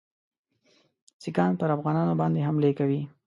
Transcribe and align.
سیکهان 1.21 1.53
پر 1.59 1.69
افغانانو 1.77 2.13
باندي 2.19 2.41
حملې 2.47 2.71
کوي. 2.79 3.01